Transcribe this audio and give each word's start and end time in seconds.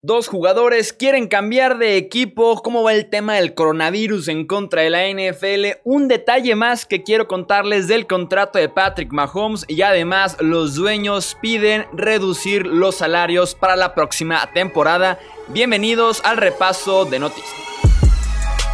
Dos 0.00 0.28
jugadores 0.28 0.92
quieren 0.92 1.26
cambiar 1.26 1.76
de 1.76 1.96
equipo. 1.96 2.62
¿Cómo 2.62 2.84
va 2.84 2.92
el 2.92 3.10
tema 3.10 3.34
del 3.34 3.54
coronavirus 3.54 4.28
en 4.28 4.46
contra 4.46 4.82
de 4.82 4.90
la 4.90 5.08
NFL? 5.08 5.80
Un 5.82 6.06
detalle 6.06 6.54
más 6.54 6.86
que 6.86 7.02
quiero 7.02 7.26
contarles 7.26 7.88
del 7.88 8.06
contrato 8.06 8.60
de 8.60 8.68
Patrick 8.68 9.12
Mahomes 9.12 9.64
y 9.66 9.82
además 9.82 10.36
los 10.38 10.76
dueños 10.76 11.36
piden 11.42 11.84
reducir 11.92 12.64
los 12.64 12.94
salarios 12.94 13.56
para 13.56 13.74
la 13.74 13.96
próxima 13.96 14.48
temporada. 14.54 15.18
Bienvenidos 15.48 16.22
al 16.24 16.36
repaso 16.36 17.04
de 17.04 17.18
noticias. 17.18 17.60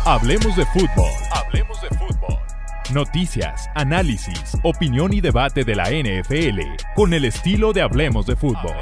Hablemos 0.04 0.54
de 0.56 0.66
fútbol. 0.66 1.11
Hablemos 1.32 1.80
de 1.80 1.88
fútbol. 1.88 2.38
Noticias, 2.93 3.70
análisis, 3.75 4.59
opinión 4.62 5.14
y 5.14 5.22
debate 5.22 5.64
de 5.64 5.75
la 5.75 5.84
NFL 5.84 6.61
con 6.95 7.14
el 7.14 7.25
estilo 7.25 7.72
de 7.72 7.80
Hablemos 7.80 8.27
de 8.27 8.36
fútbol. 8.36 8.77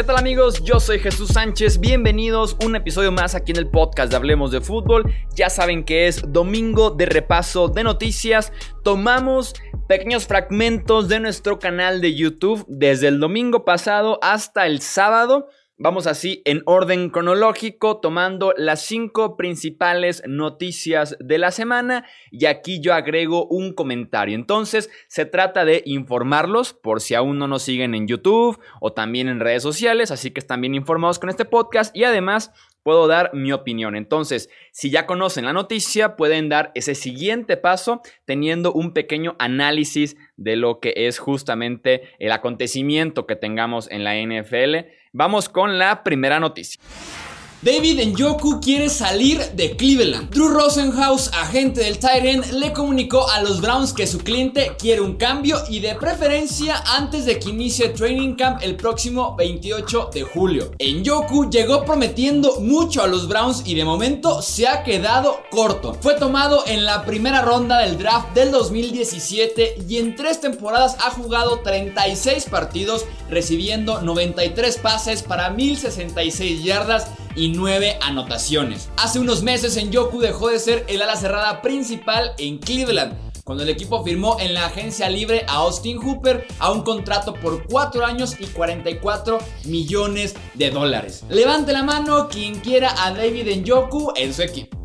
¿Qué 0.00 0.04
tal 0.04 0.16
amigos? 0.16 0.64
Yo 0.64 0.80
soy 0.80 0.98
Jesús 0.98 1.28
Sánchez, 1.28 1.78
bienvenidos 1.78 2.56
un 2.64 2.74
episodio 2.74 3.12
más 3.12 3.34
aquí 3.34 3.52
en 3.52 3.58
el 3.58 3.68
podcast 3.68 4.10
de 4.10 4.16
Hablemos 4.16 4.50
de 4.50 4.62
Fútbol. 4.62 5.12
Ya 5.34 5.50
saben 5.50 5.84
que 5.84 6.06
es 6.06 6.22
domingo 6.26 6.90
de 6.90 7.04
repaso 7.04 7.68
de 7.68 7.84
noticias. 7.84 8.50
Tomamos 8.82 9.52
pequeños 9.88 10.26
fragmentos 10.26 11.08
de 11.08 11.20
nuestro 11.20 11.58
canal 11.58 12.00
de 12.00 12.14
YouTube 12.14 12.64
desde 12.66 13.08
el 13.08 13.20
domingo 13.20 13.66
pasado 13.66 14.18
hasta 14.22 14.64
el 14.64 14.80
sábado 14.80 15.48
Vamos 15.82 16.06
así 16.06 16.42
en 16.44 16.60
orden 16.66 17.08
cronológico, 17.08 18.00
tomando 18.00 18.52
las 18.58 18.82
cinco 18.84 19.38
principales 19.38 20.22
noticias 20.28 21.16
de 21.20 21.38
la 21.38 21.52
semana 21.52 22.04
y 22.30 22.44
aquí 22.44 22.82
yo 22.82 22.92
agrego 22.92 23.46
un 23.46 23.72
comentario. 23.72 24.34
Entonces, 24.34 24.90
se 25.08 25.24
trata 25.24 25.64
de 25.64 25.82
informarlos 25.86 26.74
por 26.74 27.00
si 27.00 27.14
aún 27.14 27.38
no 27.38 27.48
nos 27.48 27.62
siguen 27.62 27.94
en 27.94 28.06
YouTube 28.06 28.60
o 28.82 28.92
también 28.92 29.26
en 29.28 29.40
redes 29.40 29.62
sociales, 29.62 30.10
así 30.10 30.32
que 30.32 30.40
están 30.40 30.60
bien 30.60 30.74
informados 30.74 31.18
con 31.18 31.30
este 31.30 31.46
podcast 31.46 31.96
y 31.96 32.04
además 32.04 32.52
puedo 32.82 33.06
dar 33.06 33.30
mi 33.32 33.50
opinión. 33.50 33.96
Entonces, 33.96 34.50
si 34.72 34.90
ya 34.90 35.06
conocen 35.06 35.46
la 35.46 35.54
noticia, 35.54 36.14
pueden 36.14 36.50
dar 36.50 36.72
ese 36.74 36.94
siguiente 36.94 37.56
paso 37.56 38.02
teniendo 38.26 38.74
un 38.74 38.92
pequeño 38.92 39.34
análisis 39.38 40.18
de 40.36 40.56
lo 40.56 40.78
que 40.78 40.92
es 40.94 41.18
justamente 41.18 42.02
el 42.18 42.32
acontecimiento 42.32 43.26
que 43.26 43.36
tengamos 43.36 43.90
en 43.90 44.04
la 44.04 44.14
NFL 44.14 44.99
Vamos 45.12 45.48
con 45.48 45.78
la 45.78 46.04
primera 46.04 46.38
noticia. 46.38 46.80
David 47.62 48.00
Njoku 48.06 48.58
quiere 48.58 48.88
salir 48.88 49.38
de 49.52 49.76
Cleveland. 49.76 50.30
Drew 50.30 50.48
Rosenhaus, 50.48 51.28
agente 51.34 51.82
del 51.82 51.98
Tyrant, 51.98 52.52
le 52.52 52.72
comunicó 52.72 53.28
a 53.28 53.42
los 53.42 53.60
Browns 53.60 53.92
que 53.92 54.06
su 54.06 54.20
cliente 54.20 54.72
quiere 54.78 55.02
un 55.02 55.16
cambio 55.18 55.58
y 55.68 55.80
de 55.80 55.94
preferencia 55.94 56.82
antes 56.96 57.26
de 57.26 57.38
que 57.38 57.50
inicie 57.50 57.90
Training 57.90 58.34
Camp 58.36 58.62
el 58.62 58.76
próximo 58.76 59.36
28 59.36 60.08
de 60.10 60.22
julio. 60.22 60.70
Njoku 60.80 61.50
llegó 61.50 61.84
prometiendo 61.84 62.60
mucho 62.60 63.02
a 63.02 63.06
los 63.06 63.28
Browns 63.28 63.62
y 63.66 63.74
de 63.74 63.84
momento 63.84 64.40
se 64.40 64.66
ha 64.66 64.82
quedado 64.82 65.42
corto. 65.50 65.92
Fue 66.00 66.14
tomado 66.14 66.64
en 66.66 66.86
la 66.86 67.04
primera 67.04 67.42
ronda 67.42 67.80
del 67.80 67.98
draft 67.98 68.32
del 68.32 68.52
2017 68.52 69.84
y 69.86 69.98
en 69.98 70.16
tres 70.16 70.40
temporadas 70.40 70.96
ha 71.04 71.10
jugado 71.10 71.60
36 71.60 72.46
partidos 72.46 73.04
recibiendo 73.28 74.00
93 74.00 74.78
pases 74.78 75.22
para 75.22 75.50
1066 75.50 76.64
yardas 76.64 77.08
y 77.36 77.48
9 77.48 77.98
anotaciones. 78.02 78.90
Hace 78.96 79.18
unos 79.18 79.42
meses 79.42 79.76
en 79.76 79.90
Yoku 79.90 80.20
dejó 80.20 80.48
de 80.48 80.58
ser 80.58 80.84
el 80.88 81.02
ala 81.02 81.16
cerrada 81.16 81.62
principal 81.62 82.32
en 82.38 82.58
Cleveland 82.58 83.30
cuando 83.44 83.64
el 83.64 83.70
equipo 83.70 84.04
firmó 84.04 84.38
en 84.38 84.54
la 84.54 84.66
agencia 84.66 85.08
libre 85.08 85.44
a 85.48 85.54
Austin 85.54 85.98
Hooper 85.98 86.46
a 86.60 86.70
un 86.70 86.82
contrato 86.82 87.34
por 87.34 87.66
4 87.66 88.06
años 88.06 88.36
y 88.38 88.46
44 88.46 89.38
millones 89.64 90.36
de 90.54 90.70
dólares. 90.70 91.24
Levante 91.28 91.72
la 91.72 91.82
mano 91.82 92.28
quien 92.28 92.60
quiera 92.60 92.94
a 93.04 93.12
David 93.12 93.48
Njoku 93.56 94.12
en 94.14 94.32
su 94.32 94.42
equipo. 94.42 94.79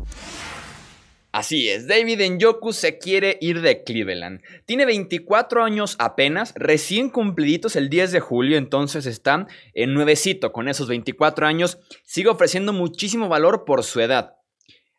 Así 1.36 1.68
es, 1.68 1.86
David 1.86 2.22
Njoku 2.30 2.72
se 2.72 2.96
quiere 2.96 3.36
ir 3.42 3.60
de 3.60 3.84
Cleveland. 3.84 4.40
Tiene 4.64 4.86
24 4.86 5.64
años 5.64 5.94
apenas, 5.98 6.54
recién 6.56 7.10
cumpliditos 7.10 7.76
el 7.76 7.90
10 7.90 8.12
de 8.12 8.20
julio, 8.20 8.56
entonces 8.56 9.04
está 9.04 9.46
en 9.74 9.92
nuevecito 9.92 10.50
con 10.50 10.66
esos 10.66 10.88
24 10.88 11.46
años. 11.46 11.78
Sigue 12.04 12.30
ofreciendo 12.30 12.72
muchísimo 12.72 13.28
valor 13.28 13.66
por 13.66 13.82
su 13.82 14.00
edad. 14.00 14.36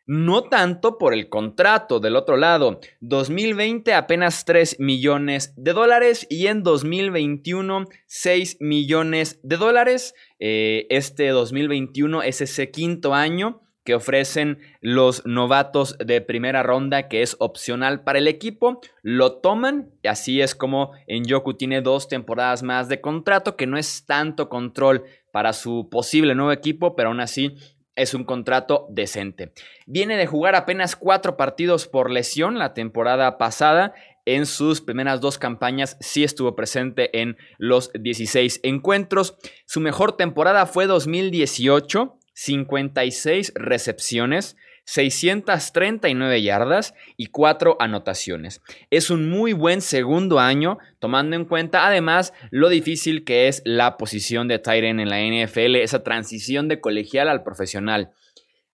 No 0.05 0.43
tanto 0.43 0.99
por 0.99 1.15
el 1.15 1.27
contrato 1.27 1.99
del 1.99 2.15
otro 2.15 2.37
lado. 2.37 2.81
2020 3.01 3.95
apenas 3.95 4.45
3 4.45 4.79
millones 4.79 5.55
de 5.57 5.73
dólares 5.73 6.27
y 6.29 6.45
en 6.45 6.61
2021 6.61 7.85
6 8.05 8.57
millones 8.59 9.39
de 9.41 9.57
dólares. 9.57 10.13
Eh, 10.37 10.85
este 10.91 11.29
2021 11.29 12.21
es 12.21 12.41
ese 12.41 12.69
quinto 12.69 13.15
año 13.15 13.63
que 13.87 13.95
ofrecen 13.95 14.59
los 14.81 15.25
novatos 15.25 15.97
de 15.97 16.19
primera 16.19 16.61
ronda, 16.61 17.07
que 17.07 17.21
es 17.21 17.37
opcional 17.39 18.03
para 18.03 18.19
el 18.19 18.27
equipo, 18.27 18.81
lo 19.01 19.37
toman 19.37 19.91
y 20.03 20.09
así 20.09 20.41
es 20.41 20.55
como 20.55 20.91
Yoku 21.07 21.53
tiene 21.53 21.79
dos 21.79 22.09
temporadas 22.09 22.63
más 22.63 22.89
de 22.89 22.99
contrato, 22.99 23.55
que 23.55 23.65
no 23.65 23.77
es 23.77 24.05
tanto 24.05 24.49
control 24.49 25.05
para 25.31 25.53
su 25.53 25.87
posible 25.89 26.35
nuevo 26.35 26.51
equipo, 26.51 26.97
pero 26.97 27.07
aún 27.07 27.21
así 27.21 27.55
es 27.95 28.13
un 28.13 28.25
contrato 28.25 28.87
decente. 28.89 29.53
Viene 29.85 30.17
de 30.17 30.27
jugar 30.27 30.55
apenas 30.55 30.97
cuatro 30.97 31.37
partidos 31.37 31.87
por 31.87 32.11
lesión 32.11 32.59
la 32.59 32.73
temporada 32.73 33.37
pasada. 33.37 33.93
En 34.25 34.45
sus 34.45 34.81
primeras 34.81 35.21
dos 35.21 35.37
campañas 35.37 35.95
sí 36.01 36.25
estuvo 36.25 36.57
presente 36.57 37.21
en 37.21 37.37
los 37.57 37.89
16 37.93 38.59
encuentros. 38.63 39.37
Su 39.65 39.79
mejor 39.79 40.17
temporada 40.17 40.65
fue 40.65 40.87
2018 40.87 42.17
56 42.39 43.53
recepciones, 43.55 44.57
639 44.85 46.43
yardas 46.43 46.93
y 47.17 47.27
4 47.27 47.77
anotaciones. 47.79 48.61
Es 48.91 49.09
un 49.09 49.27
muy 49.27 49.53
buen 49.53 49.81
segundo 49.81 50.39
año, 50.39 50.77
tomando 50.99 51.35
en 51.35 51.45
cuenta 51.45 51.87
además 51.87 52.33
lo 52.51 52.69
difícil 52.69 53.25
que 53.25 53.47
es 53.47 53.63
la 53.65 53.97
posición 53.97 54.47
de 54.47 54.59
Tyren 54.59 54.99
en 54.99 55.09
la 55.09 55.19
NFL, 55.19 55.77
esa 55.77 56.03
transición 56.03 56.67
de 56.67 56.79
colegial 56.79 57.27
al 57.27 57.41
profesional. 57.41 58.11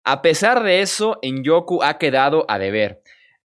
A 0.04 0.22
pesar 0.22 0.65
de 0.65 0.81
eso, 0.81 1.19
en 1.21 1.44
Yoku 1.44 1.82
ha 1.82 1.98
quedado 1.98 2.47
a 2.48 2.59
deber. 2.59 3.03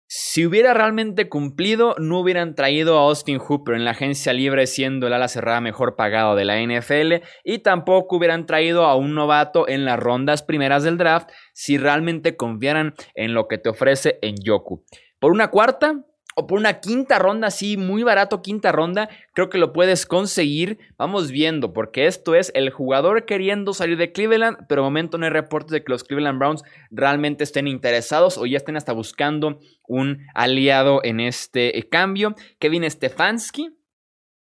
Si 0.09 0.45
hubiera 0.45 0.73
realmente 0.73 1.27
cumplido, 1.27 1.93
no 1.99 2.21
hubieran 2.21 2.55
traído 2.55 2.97
a 2.97 3.01
Austin 3.01 3.39
Hooper 3.39 3.75
en 3.75 3.83
la 3.83 3.91
agencia 3.91 4.31
libre 4.31 4.65
siendo 4.65 5.07
el 5.07 5.11
ala 5.11 5.27
cerrada 5.27 5.59
mejor 5.59 5.97
pagado 5.97 6.37
de 6.37 6.45
la 6.45 6.61
NFL 6.61 7.25
y 7.43 7.59
tampoco 7.59 8.15
hubieran 8.15 8.45
traído 8.45 8.85
a 8.85 8.95
un 8.95 9.15
novato 9.15 9.67
en 9.67 9.83
las 9.83 9.99
rondas 9.99 10.43
primeras 10.43 10.83
del 10.83 10.97
draft 10.97 11.29
si 11.53 11.77
realmente 11.77 12.37
confiaran 12.37 12.93
en 13.15 13.33
lo 13.33 13.49
que 13.49 13.57
te 13.57 13.67
ofrece 13.67 14.17
en 14.21 14.35
Yoku. 14.41 14.85
Por 15.19 15.33
una 15.33 15.49
cuarta, 15.49 16.05
o 16.39 16.45
por 16.45 16.59
una 16.59 16.79
quinta 16.81 17.17
ronda, 17.17 17.49
sí, 17.49 17.77
muy 17.77 18.03
barato 18.03 18.43
quinta 18.43 18.71
ronda, 18.71 19.09
creo 19.33 19.49
que 19.49 19.57
lo 19.57 19.73
puedes 19.73 20.05
conseguir. 20.05 20.77
Vamos 20.95 21.31
viendo, 21.31 21.73
porque 21.73 22.05
esto 22.05 22.35
es 22.35 22.51
el 22.53 22.69
jugador 22.69 23.25
queriendo 23.25 23.73
salir 23.73 23.97
de 23.97 24.11
Cleveland, 24.11 24.67
pero 24.69 24.83
de 24.83 24.85
momento 24.85 25.17
no 25.17 25.25
hay 25.25 25.31
reportes 25.31 25.71
de 25.71 25.83
que 25.83 25.91
los 25.91 26.03
Cleveland 26.03 26.37
Browns 26.37 26.61
realmente 26.91 27.43
estén 27.43 27.67
interesados 27.67 28.37
o 28.37 28.45
ya 28.45 28.57
estén 28.57 28.77
hasta 28.77 28.93
buscando 28.93 29.59
un 29.87 30.27
aliado 30.35 31.01
en 31.03 31.21
este 31.21 31.75
eh, 31.75 31.89
cambio. 31.89 32.35
Kevin 32.59 32.87
Stefanski 32.87 33.75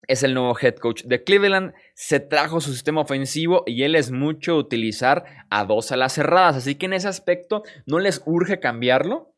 es 0.05 0.23
el 0.23 0.33
nuevo 0.33 0.57
head 0.59 0.75
coach 0.75 1.03
de 1.03 1.23
Cleveland. 1.23 1.71
Se 1.95 2.19
trajo 2.19 2.59
su 2.59 2.73
sistema 2.73 2.99
ofensivo 2.99 3.63
y 3.65 3.83
él 3.83 3.95
es 3.95 4.11
mucho 4.11 4.57
utilizar 4.57 5.23
a 5.49 5.63
dos 5.63 5.93
alas 5.93 6.11
cerradas. 6.11 6.57
Así 6.57 6.75
que 6.75 6.87
en 6.87 6.93
ese 6.93 7.07
aspecto 7.07 7.63
no 7.85 7.99
les 7.99 8.21
urge 8.25 8.59
cambiarlo. 8.59 9.33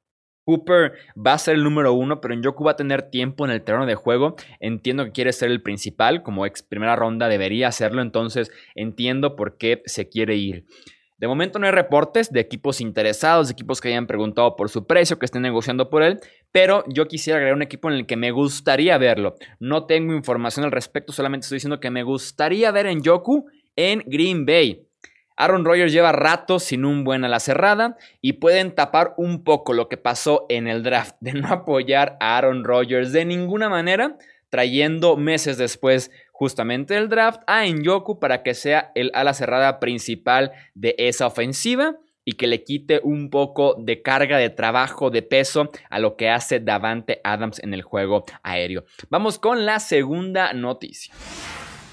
Cooper 0.45 0.93
va 1.15 1.33
a 1.33 1.37
ser 1.37 1.55
el 1.55 1.63
número 1.63 1.93
uno, 1.93 2.21
pero 2.21 2.35
Njoku 2.35 2.63
va 2.63 2.71
a 2.71 2.75
tener 2.75 3.09
tiempo 3.09 3.45
en 3.45 3.51
el 3.51 3.63
terreno 3.63 3.85
de 3.85 3.95
juego. 3.95 4.35
Entiendo 4.59 5.05
que 5.05 5.11
quiere 5.11 5.33
ser 5.33 5.51
el 5.51 5.61
principal, 5.61 6.23
como 6.23 6.45
ex 6.45 6.63
primera 6.63 6.95
ronda 6.95 7.27
debería 7.27 7.67
hacerlo, 7.67 8.01
entonces 8.01 8.51
entiendo 8.75 9.35
por 9.35 9.57
qué 9.57 9.81
se 9.85 10.09
quiere 10.09 10.35
ir. 10.35 10.65
De 11.21 11.27
momento 11.27 11.59
no 11.59 11.67
hay 11.67 11.71
reportes 11.71 12.31
de 12.31 12.39
equipos 12.39 12.81
interesados, 12.81 13.47
de 13.47 13.51
equipos 13.51 13.79
que 13.79 13.89
hayan 13.89 14.07
preguntado 14.07 14.55
por 14.55 14.69
su 14.69 14.87
precio, 14.87 15.19
que 15.19 15.25
estén 15.25 15.43
negociando 15.43 15.87
por 15.87 16.01
él, 16.01 16.19
pero 16.51 16.83
yo 16.87 17.07
quisiera 17.07 17.37
agregar 17.37 17.55
un 17.55 17.61
equipo 17.61 17.89
en 17.89 17.95
el 17.95 18.07
que 18.07 18.17
me 18.17 18.31
gustaría 18.31 18.97
verlo. 18.97 19.35
No 19.59 19.85
tengo 19.85 20.15
información 20.15 20.65
al 20.65 20.71
respecto, 20.71 21.13
solamente 21.13 21.45
estoy 21.45 21.57
diciendo 21.57 21.79
que 21.79 21.91
me 21.91 22.01
gustaría 22.01 22.71
ver 22.71 22.87
en 22.87 23.03
Yoku 23.03 23.45
en 23.75 24.03
Green 24.07 24.47
Bay. 24.47 24.87
Aaron 25.43 25.65
Rodgers 25.65 25.91
lleva 25.91 26.11
rato 26.11 26.59
sin 26.59 26.85
un 26.85 27.03
buen 27.03 27.25
a 27.25 27.29
la 27.29 27.39
cerrada 27.39 27.97
y 28.21 28.33
pueden 28.33 28.75
tapar 28.75 29.15
un 29.17 29.43
poco 29.43 29.73
lo 29.73 29.89
que 29.89 29.97
pasó 29.97 30.45
en 30.49 30.67
el 30.67 30.83
draft 30.83 31.15
de 31.19 31.33
no 31.33 31.47
apoyar 31.47 32.15
a 32.19 32.37
Aaron 32.37 32.63
Rodgers 32.63 33.11
de 33.11 33.25
ninguna 33.25 33.67
manera, 33.67 34.17
trayendo 34.49 35.17
meses 35.17 35.57
después 35.57 36.11
justamente 36.31 36.95
el 36.95 37.09
draft 37.09 37.41
a 37.47 37.65
Njoku 37.65 38.19
para 38.19 38.43
que 38.43 38.53
sea 38.53 38.91
el 38.93 39.09
ala 39.15 39.33
cerrada 39.33 39.79
principal 39.79 40.51
de 40.75 40.93
esa 40.99 41.25
ofensiva 41.25 41.95
y 42.23 42.33
que 42.33 42.45
le 42.45 42.63
quite 42.63 43.01
un 43.03 43.31
poco 43.31 43.75
de 43.79 44.03
carga 44.03 44.37
de 44.37 44.51
trabajo, 44.51 45.09
de 45.09 45.23
peso 45.23 45.71
a 45.89 45.97
lo 45.97 46.17
que 46.17 46.29
hace 46.29 46.59
Davante 46.59 47.19
Adams 47.23 47.59
en 47.63 47.73
el 47.73 47.81
juego 47.81 48.25
aéreo. 48.43 48.85
Vamos 49.09 49.39
con 49.39 49.65
la 49.65 49.79
segunda 49.79 50.53
noticia. 50.53 51.15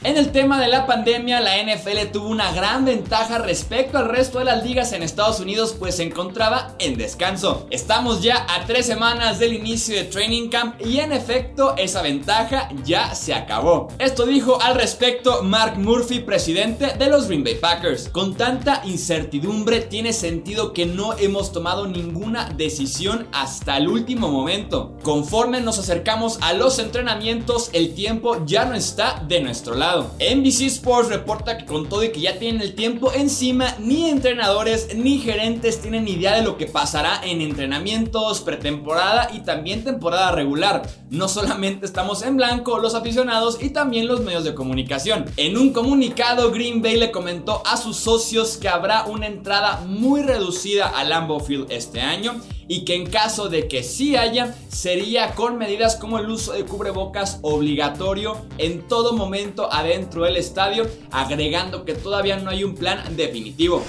En 0.04 0.16
el 0.16 0.30
tema 0.30 0.60
de 0.60 0.68
la 0.68 0.86
pandemia, 0.86 1.40
la 1.40 1.60
NFL 1.60 2.12
tuvo 2.12 2.28
una 2.28 2.52
gran 2.52 2.84
ventaja 2.84 3.38
respecto 3.38 3.98
al 3.98 4.08
resto 4.08 4.38
de 4.38 4.44
las 4.44 4.62
ligas 4.62 4.92
en 4.92 5.02
Estados 5.02 5.40
Unidos, 5.40 5.74
pues 5.76 5.96
se 5.96 6.04
encontraba 6.04 6.76
en 6.78 6.96
descanso. 6.96 7.66
Estamos 7.70 8.22
ya 8.22 8.46
a 8.48 8.64
tres 8.64 8.86
semanas 8.86 9.40
del 9.40 9.54
inicio 9.54 9.96
de 9.96 10.04
Training 10.04 10.50
Camp 10.50 10.80
y 10.86 11.00
en 11.00 11.10
efecto 11.10 11.74
esa 11.76 12.00
ventaja 12.00 12.68
ya 12.84 13.12
se 13.16 13.34
acabó. 13.34 13.88
Esto 13.98 14.24
dijo 14.24 14.62
al 14.62 14.76
respecto 14.76 15.42
Mark 15.42 15.76
Murphy, 15.76 16.20
presidente 16.20 16.94
de 16.96 17.06
los 17.08 17.26
Green 17.26 17.42
Bay 17.42 17.56
Packers. 17.56 18.08
Con 18.08 18.36
tanta 18.36 18.82
incertidumbre 18.84 19.80
tiene 19.80 20.12
sentido 20.12 20.72
que 20.72 20.86
no 20.86 21.18
hemos 21.18 21.50
tomado 21.50 21.88
ninguna 21.88 22.50
decisión 22.56 23.26
hasta 23.32 23.76
el 23.76 23.88
último 23.88 24.28
momento. 24.28 24.96
Conforme 25.02 25.60
nos 25.60 25.80
acercamos 25.80 26.38
a 26.40 26.52
los 26.52 26.78
entrenamientos, 26.78 27.70
el 27.72 27.94
tiempo 27.96 28.46
ya 28.46 28.64
no 28.64 28.76
está 28.76 29.24
de 29.26 29.40
nuestro 29.40 29.74
lado. 29.74 29.87
NBC 29.96 30.62
Sports 30.66 31.08
reporta 31.08 31.56
que 31.56 31.64
con 31.64 31.88
todo 31.88 32.02
y 32.04 32.10
que 32.10 32.20
ya 32.20 32.38
tienen 32.38 32.60
el 32.60 32.74
tiempo 32.74 33.12
encima, 33.12 33.74
ni 33.78 34.08
entrenadores 34.08 34.94
ni 34.94 35.18
gerentes 35.18 35.80
tienen 35.80 36.08
idea 36.08 36.34
de 36.34 36.42
lo 36.42 36.56
que 36.56 36.66
pasará 36.66 37.20
en 37.24 37.40
entrenamientos, 37.40 38.40
pretemporada 38.40 39.30
y 39.32 39.40
también 39.40 39.84
temporada 39.84 40.32
regular. 40.32 40.88
No 41.10 41.28
solamente 41.28 41.86
estamos 41.86 42.22
en 42.22 42.36
blanco 42.36 42.78
los 42.78 42.94
aficionados 42.94 43.58
y 43.62 43.70
también 43.70 44.08
los 44.08 44.20
medios 44.20 44.44
de 44.44 44.54
comunicación. 44.54 45.24
En 45.36 45.56
un 45.56 45.72
comunicado, 45.72 46.50
Green 46.50 46.82
Bay 46.82 46.96
le 46.96 47.10
comentó 47.10 47.62
a 47.66 47.76
sus 47.76 47.96
socios 47.96 48.56
que 48.56 48.68
habrá 48.68 49.04
una 49.04 49.26
entrada 49.26 49.82
muy 49.86 50.22
reducida 50.22 50.88
al 50.88 51.10
Lambeau 51.10 51.40
Field 51.40 51.70
este 51.70 52.00
año 52.00 52.40
y 52.68 52.84
que 52.84 52.94
en 52.94 53.06
caso 53.06 53.48
de 53.48 53.66
que 53.66 53.82
sí 53.82 54.14
haya, 54.14 54.54
sería 54.68 55.34
con 55.34 55.56
medidas 55.58 55.96
como 55.96 56.18
el 56.18 56.28
uso 56.28 56.52
de 56.52 56.64
cubrebocas 56.64 57.40
obligatorio 57.42 58.46
en 58.58 58.86
todo 58.86 59.14
momento 59.14 59.72
adentro 59.72 60.24
del 60.24 60.36
estadio, 60.36 60.86
agregando 61.10 61.84
que 61.84 61.94
todavía 61.94 62.36
no 62.36 62.50
hay 62.50 62.62
un 62.62 62.74
plan 62.74 63.16
definitivo. 63.16 63.82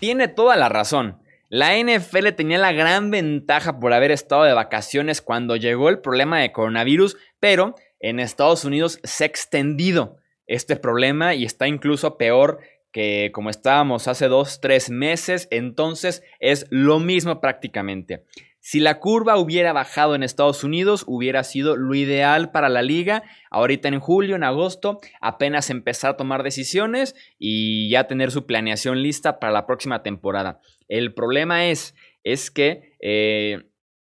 Tiene 0.00 0.28
toda 0.28 0.56
la 0.56 0.68
razón. 0.68 1.18
La 1.48 1.76
NFL 1.76 2.28
tenía 2.36 2.58
la 2.58 2.72
gran 2.72 3.10
ventaja 3.10 3.80
por 3.80 3.92
haber 3.92 4.10
estado 4.10 4.44
de 4.44 4.52
vacaciones 4.52 5.20
cuando 5.20 5.56
llegó 5.56 5.88
el 5.88 6.00
problema 6.00 6.38
de 6.38 6.52
coronavirus, 6.52 7.16
pero 7.40 7.74
en 7.98 8.20
Estados 8.20 8.64
Unidos 8.64 9.00
se 9.04 9.24
ha 9.24 9.26
extendido 9.26 10.16
este 10.46 10.76
problema 10.76 11.34
y 11.34 11.44
está 11.44 11.68
incluso 11.68 12.16
peor 12.16 12.60
que 12.92 13.30
como 13.32 13.50
estábamos 13.50 14.08
hace 14.08 14.28
dos, 14.28 14.60
tres 14.60 14.90
meses, 14.90 15.48
entonces 15.50 16.22
es 16.38 16.66
lo 16.70 16.98
mismo 16.98 17.40
prácticamente. 17.40 18.24
Si 18.62 18.78
la 18.78 19.00
curva 19.00 19.38
hubiera 19.38 19.72
bajado 19.72 20.14
en 20.14 20.22
Estados 20.22 20.64
Unidos, 20.64 21.04
hubiera 21.06 21.44
sido 21.44 21.76
lo 21.76 21.94
ideal 21.94 22.50
para 22.50 22.68
la 22.68 22.82
liga. 22.82 23.22
Ahorita 23.50 23.88
en 23.88 24.00
julio, 24.00 24.36
en 24.36 24.44
agosto, 24.44 25.00
apenas 25.22 25.70
empezar 25.70 26.10
a 26.10 26.16
tomar 26.18 26.42
decisiones 26.42 27.16
y 27.38 27.88
ya 27.88 28.06
tener 28.06 28.30
su 28.30 28.44
planeación 28.44 29.02
lista 29.02 29.40
para 29.40 29.52
la 29.52 29.66
próxima 29.66 30.02
temporada. 30.02 30.60
El 30.88 31.14
problema 31.14 31.68
es, 31.68 31.94
es 32.22 32.50
que 32.50 32.96
eh, 33.00 33.62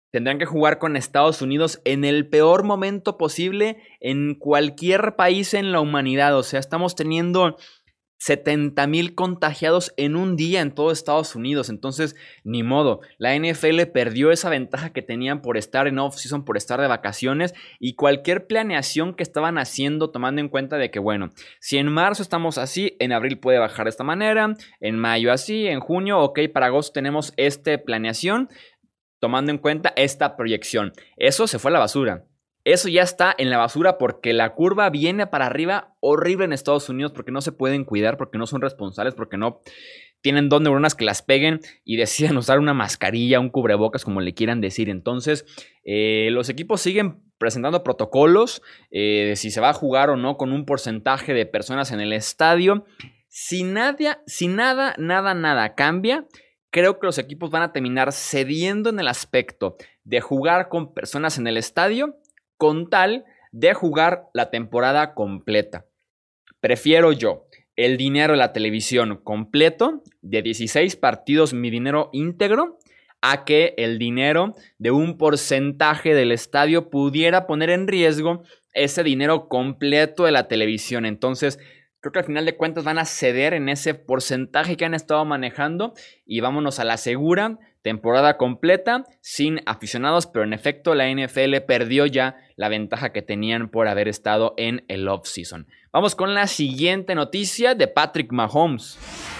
tendrán 0.10 0.40
que 0.40 0.46
jugar 0.46 0.80
con 0.80 0.98
Estados 0.98 1.44
Unidos 1.44 1.80
en 1.86 2.04
el 2.04 2.28
peor 2.28 2.64
momento 2.64 3.16
posible 3.16 3.78
en 4.00 4.34
cualquier 4.34 5.16
país 5.16 5.54
en 5.54 5.72
la 5.72 5.82
humanidad. 5.82 6.36
O 6.36 6.42
sea, 6.42 6.60
estamos 6.60 6.96
teniendo 6.96 7.58
70 8.18 8.88
mil 8.88 9.16
contagiados 9.16 9.94
en 9.98 10.16
un 10.16 10.36
día 10.36 10.62
en 10.62 10.72
todo 10.72 10.92
Estados 10.92 11.36
Unidos. 11.36 11.70
Entonces, 11.70 12.16
ni 12.44 12.64
modo. 12.64 13.02
La 13.18 13.38
NFL 13.38 13.84
perdió 13.94 14.32
esa 14.32 14.50
ventaja 14.50 14.92
que 14.92 15.02
tenían 15.02 15.42
por 15.42 15.58
estar 15.58 15.88
en 15.88 16.00
off-season, 16.00 16.44
por 16.46 16.58
estar 16.58 16.82
de 16.82 16.88
vacaciones 16.88 17.54
y 17.80 17.96
cualquier 17.96 18.48
planeación 18.48 19.14
que 19.14 19.24
estaban 19.24 19.58
haciendo, 19.58 20.12
tomando 20.12 20.42
en 20.42 20.50
cuenta 20.50 20.78
de 20.78 20.92
que, 20.92 21.00
bueno, 21.00 21.32
si 21.60 21.78
en 21.78 21.88
marzo 21.92 22.24
estamos 22.24 22.58
así, 22.58 22.96
en 23.00 23.12
abril 23.12 23.40
puede 23.40 23.60
bajar 23.60 23.86
de 23.86 23.92
esta 23.92 24.04
manera, 24.04 24.56
en 24.80 24.98
mayo 24.98 25.32
así, 25.32 25.68
en 25.68 25.80
junio, 25.80 26.20
ok, 26.20 26.40
para 26.54 26.68
agosto 26.68 26.94
tenemos 26.94 27.34
esta 27.38 27.78
planeación, 27.78 28.50
tomando 29.20 29.52
en 29.52 29.58
cuenta 29.58 29.94
esta 29.96 30.36
proyección. 30.36 30.94
Eso 31.18 31.48
se 31.48 31.60
fue 31.60 31.72
a 31.72 31.74
la 31.74 31.80
basura. 31.80 32.26
Eso 32.68 32.90
ya 32.90 33.02
está 33.02 33.34
en 33.38 33.50
la 33.50 33.58
basura 33.58 33.98
porque 33.98 34.34
la 34.34 34.54
curva 34.54 34.90
viene 34.90 35.26
para 35.26 35.46
arriba 35.46 35.96
horrible 36.02 36.44
en 36.44 36.52
Estados 36.52 36.90
Unidos 36.90 37.14
porque 37.14 37.32
no 37.32 37.40
se 37.40 37.54
pueden 37.54 37.86
cuidar, 37.86 38.18
porque 38.18 38.38
no 38.38 38.46
son 38.46 38.60
responsables, 38.60 39.16
porque 39.16 39.38
no 39.38 39.62
tienen 40.20 40.50
dos 40.50 40.60
neuronas 40.60 40.94
que 40.94 41.06
las 41.06 41.22
peguen 41.22 41.62
y 41.86 41.96
deciden 41.96 42.36
usar 42.38 42.60
una 42.60 42.74
mascarilla, 42.74 43.40
un 43.40 43.52
cubrebocas, 43.52 44.04
como 44.04 44.20
le 44.20 44.34
quieran 44.34 44.60
decir. 44.60 44.90
Entonces, 44.90 45.46
eh, 45.86 46.28
los 46.32 46.50
equipos 46.50 46.82
siguen 46.82 47.24
presentando 47.38 47.84
protocolos 47.84 48.62
eh, 48.92 49.28
de 49.30 49.36
si 49.38 49.50
se 49.50 49.62
va 49.62 49.70
a 49.70 49.74
jugar 49.74 50.10
o 50.10 50.18
no 50.18 50.36
con 50.36 50.52
un 50.52 50.66
porcentaje 50.66 51.34
de 51.34 51.46
personas 51.46 51.94
en 51.94 52.02
el 52.02 52.12
estadio. 52.12 52.86
Si, 53.30 53.64
nada, 53.64 54.22
si 54.26 54.50
nada, 54.50 54.94
nada, 54.98 55.34
nada 55.34 55.74
cambia, 55.74 56.28
creo 56.70 57.00
que 57.00 57.06
los 57.06 57.18
equipos 57.18 57.50
van 57.50 57.62
a 57.62 57.72
terminar 57.72 58.12
cediendo 58.12 58.90
en 58.90 59.00
el 59.00 59.08
aspecto 59.08 59.78
de 60.04 60.20
jugar 60.20 60.68
con 60.68 60.94
personas 60.94 61.38
en 61.38 61.48
el 61.48 61.56
estadio 61.56 62.18
con 62.58 62.90
tal 62.90 63.26
de 63.52 63.74
jugar 63.74 64.30
la 64.34 64.50
temporada 64.50 65.14
completa. 65.14 65.86
Prefiero 66.60 67.12
yo 67.12 67.48
el 67.76 67.98
dinero 67.98 68.34
de 68.34 68.40
la 68.40 68.54
televisión 68.54 69.22
completo, 69.24 70.04
de 70.22 70.42
16 70.42 70.96
partidos, 70.96 71.54
mi 71.54 71.70
dinero 71.70 72.10
íntegro, 72.12 72.80
a 73.22 73.46
que 73.46 73.74
el 73.78 74.00
dinero 74.00 74.56
de 74.78 74.92
un 74.92 75.18
porcentaje 75.18 76.14
del 76.14 76.32
estadio 76.32 76.90
pudiera 76.90 77.48
poner 77.48 77.70
en 77.70 77.88
riesgo 77.88 78.44
ese 78.74 79.04
dinero 79.04 79.48
completo 79.48 80.26
de 80.26 80.32
la 80.32 80.48
televisión. 80.48 81.06
Entonces, 81.06 81.60
creo 82.00 82.12
que 82.12 82.20
al 82.20 82.26
final 82.26 82.46
de 82.46 82.58
cuentas 82.58 82.84
van 82.84 83.00
a 83.00 83.06
ceder 83.06 83.54
en 83.54 83.70
ese 83.70 83.94
porcentaje 83.94 84.78
que 84.78 84.86
han 84.86 84.94
estado 84.94 85.24
manejando 85.26 85.94
y 86.26 86.42
vámonos 86.42 86.80
a 86.80 86.84
la 86.86 86.98
segura 86.98 87.60
temporada 87.88 88.36
completa 88.36 89.06
sin 89.22 89.62
aficionados, 89.66 90.28
pero 90.28 90.44
en 90.44 90.52
efecto 90.52 90.94
la 90.94 91.10
NFL 91.10 91.56
perdió 91.66 92.06
ya 92.06 92.36
la 92.58 92.68
ventaja 92.68 93.14
que 93.14 93.22
tenían 93.22 93.70
por 93.70 93.88
haber 93.88 94.10
estado 94.10 94.54
en 94.58 94.84
el 94.90 95.08
off-season. 95.08 95.68
Vamos 95.94 96.14
con 96.14 96.34
la 96.34 96.48
siguiente 96.48 97.16
noticia 97.16 97.76
de 97.76 97.88
Patrick 97.88 98.34
Mahomes. 98.34 99.37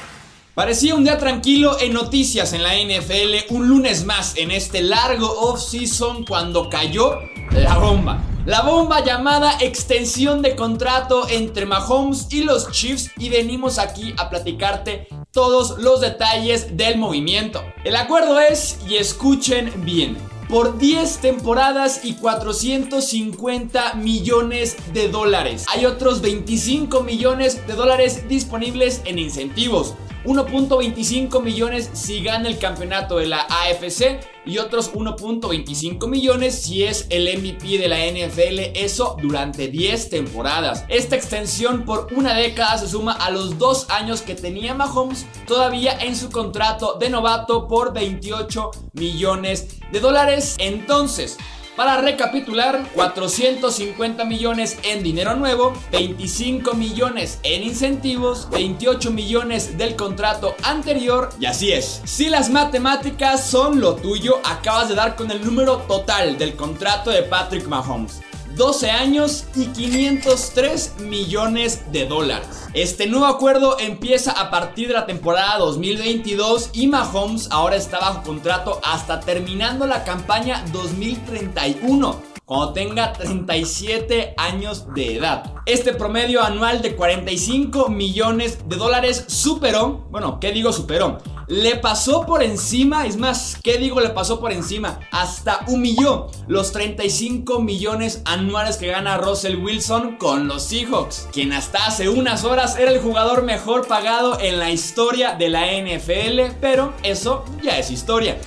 Parecía 0.58 0.96
un 0.96 1.04
día 1.04 1.20
tranquilo 1.20 1.78
en 1.80 1.94
noticias 1.94 2.52
en 2.52 2.64
la 2.64 2.74
NFL, 2.74 3.54
un 3.54 3.68
lunes 3.68 4.06
más 4.06 4.36
en 4.38 4.50
este 4.50 4.82
largo 4.82 5.30
off-season 5.30 6.26
cuando 6.26 6.68
cayó 6.68 7.20
la 7.52 7.78
bomba. 7.78 8.24
La 8.44 8.64
bomba 8.64 9.06
llamada 9.06 9.56
extensión 9.62 10.42
de 10.42 10.56
contrato 10.56 11.30
entre 11.30 11.68
Mahomes 11.68 12.26
y 12.32 12.44
los 12.44 12.72
Chiefs 12.72 13.12
y 13.20 13.30
venimos 13.30 13.78
aquí 13.78 14.16
a 14.18 14.32
platicarte 14.32 15.08
todos 15.30 15.78
los 15.78 16.02
detalles 16.02 16.76
del 16.76 16.98
movimiento. 16.98 17.62
El 17.84 17.96
acuerdo 17.96 18.40
es, 18.40 18.80
y 18.90 18.96
escuchen 18.96 19.72
bien, 19.86 20.18
por 20.50 20.80
10 20.80 21.20
temporadas 21.20 22.04
y 22.04 22.14
450 22.14 23.94
millones 23.94 24.76
de 24.92 25.08
dólares. 25.10 25.66
Hay 25.72 25.86
otros 25.86 26.22
25 26.22 27.04
millones 27.04 27.68
de 27.68 27.74
dólares 27.74 28.28
disponibles 28.28 29.04
en 29.06 29.20
incentivos. 29.20 29.94
1.25 30.28 31.42
millones 31.42 31.90
si 31.94 32.22
gana 32.22 32.50
el 32.50 32.60
campeonato 32.60 33.18
de 33.18 33.28
la 33.28 33.48
AFC 33.50 34.20
y 34.46 34.58
otros 34.58 34.94
1.25 34.94 36.08
millones 36.10 36.62
si 36.64 36.84
es 36.84 37.08
el 37.10 37.28
MVP 37.38 37.78
de 37.78 37.88
la 37.88 37.98
NFL, 38.06 38.78
eso 38.78 39.16
durante 39.22 39.70
10 39.70 40.10
temporadas. 40.10 40.84
Esta 40.90 41.16
extensión 41.16 41.86
por 41.86 42.10
una 42.14 42.34
década 42.34 42.78
se 42.78 42.90
suma 42.90 43.14
a 43.14 43.32
los 43.32 43.58
dos 43.58 43.90
años 43.90 44.22
que 44.22 44.36
tenía 44.36 44.74
Mahomes 44.74 45.26
todavía 45.48 45.98
en 45.98 46.14
su 46.16 46.30
contrato 46.30 46.98
de 47.00 47.10
novato 47.10 47.66
por 47.68 47.94
28 47.94 48.72
millones 48.94 49.80
de 49.94 50.00
dólares. 50.02 50.56
Entonces, 50.60 51.38
para 51.78 52.02
recapitular, 52.02 52.90
450 52.96 54.26
millones 54.26 54.78
en 54.84 55.04
dinero 55.04 55.36
nuevo, 55.36 55.74
25 55.92 56.74
millones 56.74 57.40
en 57.44 57.64
incentivos, 57.64 58.50
28 58.50 59.12
millones 59.12 59.78
del 59.78 59.96
contrato 59.96 60.56
anterior 60.64 61.30
y 61.40 61.46
así 61.46 61.72
es. 61.72 62.02
Si 62.04 62.30
las 62.30 62.50
matemáticas 62.50 63.48
son 63.48 63.80
lo 63.80 63.96
tuyo, 63.96 64.42
acabas 64.44 64.90
de 64.90 64.96
dar 64.96 65.16
con 65.16 65.30
el 65.30 65.46
número 65.46 65.78
total 65.88 66.40
del 66.40 66.56
contrato 66.56 67.12
de 67.12 67.22
Patrick 67.22 67.68
Mahomes. 67.68 68.22
12 68.58 68.90
años 68.90 69.46
y 69.56 69.68
503 69.68 71.02
millones 71.02 71.92
de 71.92 72.08
dólares. 72.08 72.48
Este 72.74 73.06
nuevo 73.06 73.28
acuerdo 73.28 73.78
empieza 73.80 74.32
a 74.32 74.50
partir 74.50 74.88
de 74.88 74.96
la 74.96 75.06
temporada 75.06 75.60
2022 75.60 76.72
y 76.74 76.88
Mahomes 76.88 77.50
ahora 77.52 77.76
está 77.76 78.00
bajo 78.00 78.24
contrato 78.24 78.82
hasta 78.84 79.20
terminando 79.20 79.86
la 79.86 80.04
campaña 80.04 80.66
2031. 80.74 82.38
cuando 82.46 82.72
tenga 82.72 83.12
37 83.12 84.34
años 84.38 84.86
de 84.94 85.18
edad. 85.18 85.54
Este 85.66 85.94
promedio 85.94 86.42
anual 86.42 86.82
de 86.82 86.96
45 86.96 87.90
millones 87.90 88.60
de 88.70 88.78
dólares 88.78 89.26
superó, 89.28 90.08
bueno, 90.10 90.40
¿qué 90.40 90.54
digo 90.54 90.72
superó? 90.72 91.18
Le 91.50 91.78
pasó 91.78 92.26
por 92.26 92.44
encima, 92.44 93.06
es 93.06 93.16
más, 93.16 93.58
¿qué 93.64 93.78
digo 93.78 94.02
le 94.02 94.10
pasó 94.10 94.42
por 94.42 94.52
encima? 94.52 95.00
Hasta 95.12 95.62
humilló 95.68 96.28
los 96.50 96.74
35 96.74 97.62
millones 97.62 98.22
anuales 98.26 98.76
que 98.76 98.88
gana 98.88 99.18
Russell 99.18 99.56
Wilson 99.56 100.18
con 100.18 100.50
los 100.50 100.64
Seahawks, 100.64 101.30
quien 101.32 101.54
hasta 101.54 101.86
hace 101.86 102.10
unas 102.10 102.44
horas 102.44 102.78
era 102.78 102.92
el 102.92 103.00
jugador 103.00 103.44
mejor 103.44 103.88
pagado 103.88 104.38
en 104.42 104.60
la 104.60 104.72
historia 104.72 105.36
de 105.36 105.48
la 105.48 105.68
NFL, 105.68 106.58
pero 106.60 106.94
eso 107.04 107.46
ya 107.64 107.80
es 107.80 107.92
historia. 107.92 108.38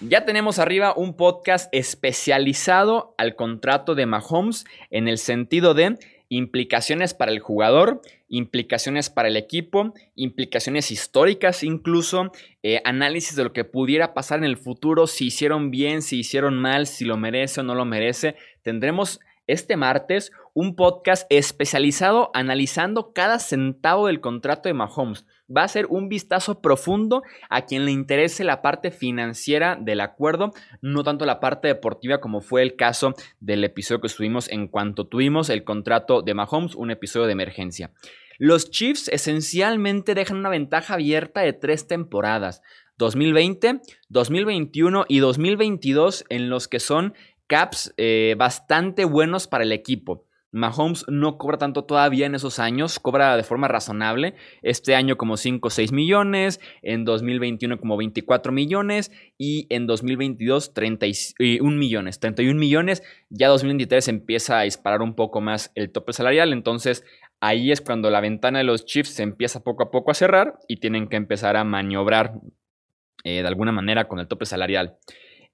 Ya 0.00 0.24
tenemos 0.24 0.58
arriba 0.58 0.94
un 0.96 1.16
podcast 1.16 1.68
especializado 1.72 3.14
al 3.18 3.36
contrato 3.36 3.94
de 3.94 4.06
Mahomes 4.06 4.64
en 4.90 5.08
el 5.08 5.18
sentido 5.18 5.74
de 5.74 5.98
implicaciones 6.36 7.14
para 7.14 7.32
el 7.32 7.38
jugador, 7.38 8.00
implicaciones 8.28 9.10
para 9.10 9.28
el 9.28 9.36
equipo, 9.36 9.94
implicaciones 10.16 10.90
históricas 10.90 11.62
incluso, 11.62 12.32
eh, 12.62 12.80
análisis 12.84 13.36
de 13.36 13.44
lo 13.44 13.52
que 13.52 13.64
pudiera 13.64 14.14
pasar 14.14 14.38
en 14.38 14.44
el 14.44 14.56
futuro, 14.56 15.06
si 15.06 15.26
hicieron 15.26 15.70
bien, 15.70 16.02
si 16.02 16.18
hicieron 16.18 16.58
mal, 16.58 16.86
si 16.86 17.04
lo 17.04 17.16
merece 17.16 17.60
o 17.60 17.62
no 17.64 17.74
lo 17.74 17.84
merece. 17.84 18.36
Tendremos 18.62 19.20
este 19.46 19.76
martes 19.76 20.32
un 20.54 20.76
podcast 20.76 21.26
especializado 21.30 22.30
analizando 22.32 23.12
cada 23.12 23.40
centavo 23.40 24.06
del 24.06 24.20
contrato 24.20 24.68
de 24.68 24.74
Mahomes. 24.74 25.26
Va 25.54 25.64
a 25.64 25.68
ser 25.68 25.86
un 25.86 26.08
vistazo 26.08 26.62
profundo 26.62 27.22
a 27.50 27.66
quien 27.66 27.84
le 27.84 27.90
interese 27.90 28.44
la 28.44 28.62
parte 28.62 28.92
financiera 28.92 29.76
del 29.78 30.00
acuerdo, 30.00 30.52
no 30.80 31.02
tanto 31.02 31.26
la 31.26 31.40
parte 31.40 31.68
deportiva 31.68 32.20
como 32.20 32.40
fue 32.40 32.62
el 32.62 32.76
caso 32.76 33.14
del 33.40 33.64
episodio 33.64 34.00
que 34.00 34.06
estuvimos 34.06 34.48
en 34.48 34.68
cuanto 34.68 35.08
tuvimos 35.08 35.50
el 35.50 35.64
contrato 35.64 36.22
de 36.22 36.34
Mahomes, 36.34 36.76
un 36.76 36.92
episodio 36.92 37.26
de 37.26 37.32
emergencia. 37.32 37.90
Los 38.38 38.70
Chiefs 38.70 39.08
esencialmente 39.08 40.14
dejan 40.14 40.38
una 40.38 40.48
ventaja 40.50 40.94
abierta 40.94 41.40
de 41.40 41.52
tres 41.52 41.86
temporadas. 41.88 42.62
2020, 42.98 43.80
2021 44.08 45.06
y 45.08 45.18
2022 45.18 46.24
en 46.28 46.48
los 46.48 46.68
que 46.68 46.78
son 46.78 47.14
caps 47.48 47.92
eh, 47.96 48.36
bastante 48.38 49.04
buenos 49.04 49.48
para 49.48 49.64
el 49.64 49.72
equipo. 49.72 50.24
Mahomes 50.54 51.04
no 51.08 51.36
cobra 51.36 51.58
tanto 51.58 51.84
todavía 51.84 52.26
en 52.26 52.36
esos 52.36 52.60
años, 52.60 53.00
cobra 53.00 53.36
de 53.36 53.42
forma 53.42 53.66
razonable. 53.66 54.34
Este 54.62 54.94
año 54.94 55.16
como 55.16 55.36
5 55.36 55.66
o 55.66 55.70
6 55.70 55.90
millones, 55.90 56.60
en 56.82 57.04
2021 57.04 57.78
como 57.80 57.96
24 57.96 58.52
millones 58.52 59.10
y 59.36 59.66
en 59.68 59.88
2022 59.88 60.72
31 60.72 61.76
millones. 61.76 62.20
31 62.20 62.58
millones, 62.58 63.02
ya 63.30 63.48
2023 63.48 64.06
empieza 64.06 64.60
a 64.60 64.62
disparar 64.62 65.02
un 65.02 65.16
poco 65.16 65.40
más 65.40 65.72
el 65.74 65.90
tope 65.90 66.12
salarial, 66.12 66.52
entonces 66.52 67.04
ahí 67.40 67.72
es 67.72 67.80
cuando 67.80 68.08
la 68.10 68.20
ventana 68.20 68.58
de 68.58 68.64
los 68.64 68.86
Chiefs 68.86 69.10
se 69.10 69.24
empieza 69.24 69.64
poco 69.64 69.82
a 69.82 69.90
poco 69.90 70.12
a 70.12 70.14
cerrar 70.14 70.60
y 70.68 70.76
tienen 70.76 71.08
que 71.08 71.16
empezar 71.16 71.56
a 71.56 71.64
maniobrar 71.64 72.34
eh, 73.24 73.42
de 73.42 73.48
alguna 73.48 73.72
manera 73.72 74.06
con 74.06 74.20
el 74.20 74.28
tope 74.28 74.46
salarial. 74.46 74.98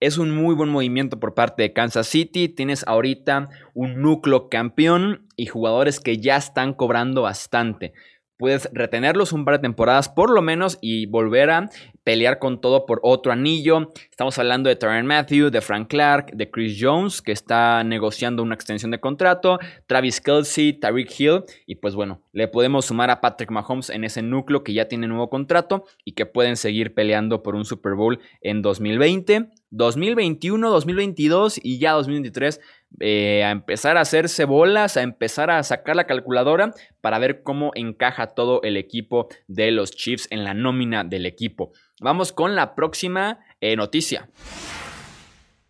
Es 0.01 0.17
un 0.17 0.31
muy 0.31 0.55
buen 0.55 0.71
movimiento 0.71 1.21
por 1.21 1.35
parte 1.35 1.63
de 1.63 1.75
Kansas 1.75 2.07
City. 2.07 2.49
Tienes 2.49 2.85
ahorita 2.89 3.51
un 3.75 4.01
núcleo 4.01 4.49
campeón 4.49 5.29
y 5.37 5.45
jugadores 5.45 6.01
que 6.01 6.17
ya 6.17 6.37
están 6.39 6.73
cobrando 6.73 7.21
bastante. 7.21 7.93
Puedes 8.39 8.71
retenerlos 8.73 9.35
un 9.35 9.45
par 9.45 9.57
de 9.57 9.59
temporadas 9.59 10.09
por 10.09 10.31
lo 10.31 10.41
menos 10.41 10.79
y 10.81 11.05
volver 11.05 11.51
a 11.51 11.69
pelear 12.03 12.39
con 12.39 12.63
todo 12.63 12.87
por 12.87 13.01
otro 13.03 13.31
anillo. 13.31 13.93
Estamos 14.11 14.39
hablando 14.39 14.71
de 14.71 14.77
Tyron 14.77 15.05
Matthew, 15.05 15.51
de 15.51 15.61
Frank 15.61 15.89
Clark, 15.91 16.33
de 16.33 16.51
Chris 16.51 16.79
Jones, 16.81 17.21
que 17.21 17.33
está 17.33 17.85
negociando 17.85 18.43
una 18.43 18.55
extensión 18.55 18.93
de 18.93 19.01
contrato, 19.01 19.59
Travis 19.87 20.23
Kelsey, 20.23 20.73
Tyreek 20.73 21.21
Hill, 21.21 21.43
y 21.67 21.75
pues 21.75 21.95
bueno, 21.95 22.23
le 22.33 22.49
podemos 22.49 22.87
sumar 22.87 23.11
a 23.11 23.21
Patrick 23.21 23.51
Mahomes 23.51 23.91
en 23.91 24.05
ese 24.05 24.23
núcleo 24.23 24.65
que 24.65 24.73
ya 24.73 24.89
tiene 24.89 25.09
nuevo 25.09 25.29
contrato 25.29 25.85
y 26.07 26.13
que 26.13 26.25
pueden 26.25 26.57
seguir 26.57 26.95
peleando 26.95 27.43
por 27.43 27.55
un 27.55 27.67
Super 27.67 27.95
Bowl 27.95 28.19
en 28.41 28.63
2020. 28.63 29.51
2021, 29.71 30.71
2022 30.71 31.61
y 31.63 31.79
ya 31.79 31.93
2023 31.93 32.61
eh, 33.01 33.45
a 33.45 33.51
empezar 33.51 33.97
a 33.97 34.01
hacerse 34.01 34.45
bolas, 34.45 34.97
a 34.97 35.03
empezar 35.03 35.51
a 35.51 35.63
sacar 35.63 35.97
la 35.97 36.07
calculadora 36.07 36.73
para 37.01 37.19
ver 37.19 37.43
cómo 37.43 37.71
encaja 37.75 38.29
todo 38.29 38.63
el 38.63 38.77
equipo 38.77 39.29
de 39.47 39.71
los 39.71 39.93
Chiefs 39.93 40.27
en 40.31 40.45
la 40.45 40.55
nómina 40.55 41.05
del 41.05 41.27
equipo. 41.27 41.73
Vamos 42.01 42.33
con 42.33 42.57
la 42.57 42.75
próxima 42.75 43.41
eh, 43.61 43.77
noticia. 43.77 44.29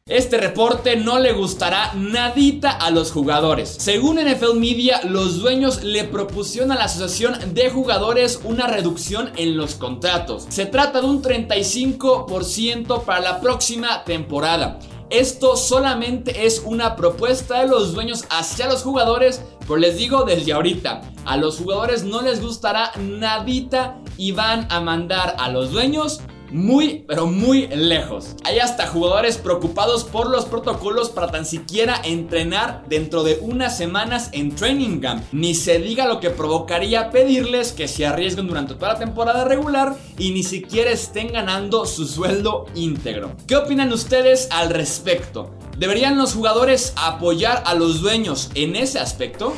Este 0.07 0.38
reporte 0.38 0.97
no 0.97 1.21
le 1.21 1.33
gustará 1.33 1.92
nadita 1.95 2.71
a 2.71 2.90
los 2.90 3.12
jugadores. 3.12 3.76
Según 3.78 4.16
NFL 4.16 4.59
Media, 4.59 5.00
los 5.04 5.38
dueños 5.38 5.85
le 5.85 6.02
propusieron 6.02 6.73
a 6.73 6.75
la 6.75 6.87
asociación 6.87 7.54
de 7.54 7.71
jugadores 7.71 8.40
una 8.42 8.66
reducción 8.66 9.30
en 9.37 9.57
los 9.57 9.76
contratos. 9.76 10.47
Se 10.49 10.66
trata 10.66 11.00
de 11.00 11.07
un 11.07 11.23
35% 11.23 13.04
para 13.04 13.21
la 13.21 13.40
próxima 13.40 14.02
temporada. 14.02 14.80
Esto 15.11 15.57
solamente 15.57 16.45
es 16.47 16.62
una 16.64 16.97
propuesta 16.97 17.61
de 17.61 17.69
los 17.69 17.95
dueños 17.95 18.25
hacia 18.30 18.69
los 18.69 18.83
jugadores, 18.83 19.42
pero 19.61 19.76
les 19.76 19.97
digo 19.97 20.25
desde 20.25 20.52
ahorita, 20.52 21.02
a 21.25 21.37
los 21.37 21.59
jugadores 21.59 22.04
no 22.04 22.23
les 22.23 22.40
gustará 22.40 22.92
nadita 22.99 23.99
y 24.16 24.33
van 24.33 24.66
a 24.71 24.80
mandar 24.80 25.37
a 25.38 25.50
los 25.50 25.71
dueños 25.73 26.21
muy, 26.50 27.04
pero 27.07 27.26
muy 27.26 27.66
lejos. 27.69 28.37
Hay 28.45 28.59
hasta 28.59 28.87
jugadores 28.87 29.38
preocupados 29.38 30.04
por 30.04 30.30
los 30.30 30.45
protocolos 30.45 31.11
para 31.11 31.30
tan 31.30 31.47
siquiera 31.47 32.00
entrenar 32.04 32.85
dentro 32.88 33.23
de 33.23 33.38
unas 33.40 33.76
semanas 33.76 34.30
en 34.33 34.54
Training 34.54 35.00
Camp. 35.00 35.25
Ni 35.33 35.54
se 35.54 35.78
diga 35.78 36.07
lo 36.07 36.21
que 36.21 36.30
provocaría 36.30 37.11
pedirles 37.11 37.73
que 37.73 37.88
se 37.88 38.07
arriesguen 38.07 38.49
durante 38.49 38.75
toda 38.75 38.95
la 38.95 38.99
temporada 38.99 39.45
regular 39.45 39.97
y 40.19 40.33
ni 40.33 40.42
siquiera 40.42 40.90
estén 40.90 41.33
ganando 41.33 41.87
su 41.87 42.07
sueldo 42.07 42.66
íntegro. 42.75 43.33
¿Qué 43.47 43.57
opinan 43.57 43.92
ustedes 43.92 44.49
al 44.50 44.71
respecto? 44.71 45.50
¿Deberían 45.78 46.19
los 46.19 46.35
jugadores 46.35 46.92
apoyar 46.97 47.62
a 47.66 47.75
los 47.75 48.00
dueños 48.00 48.50
en 48.54 48.76
ese 48.76 48.99
aspecto? 48.99 49.54